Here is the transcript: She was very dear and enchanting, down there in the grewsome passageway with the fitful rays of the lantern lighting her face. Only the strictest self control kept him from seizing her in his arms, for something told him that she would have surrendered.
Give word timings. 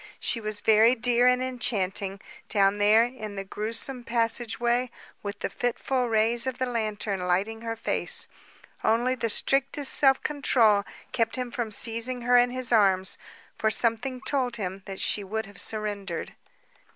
She 0.19 0.41
was 0.41 0.61
very 0.61 0.95
dear 0.95 1.27
and 1.27 1.43
enchanting, 1.43 2.21
down 2.49 2.79
there 2.79 3.03
in 3.05 3.35
the 3.35 3.43
grewsome 3.43 4.03
passageway 4.03 4.89
with 5.21 5.41
the 5.41 5.49
fitful 5.51 6.07
rays 6.09 6.47
of 6.47 6.57
the 6.57 6.65
lantern 6.65 7.19
lighting 7.19 7.61
her 7.61 7.75
face. 7.75 8.27
Only 8.83 9.13
the 9.13 9.29
strictest 9.29 9.93
self 9.93 10.23
control 10.23 10.85
kept 11.11 11.35
him 11.35 11.51
from 11.51 11.69
seizing 11.69 12.21
her 12.23 12.35
in 12.35 12.49
his 12.49 12.71
arms, 12.71 13.19
for 13.59 13.69
something 13.69 14.21
told 14.21 14.55
him 14.55 14.81
that 14.87 14.99
she 14.99 15.23
would 15.23 15.45
have 15.45 15.61
surrendered. 15.61 16.33